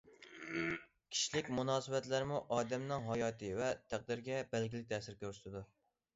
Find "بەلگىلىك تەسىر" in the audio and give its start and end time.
4.57-5.21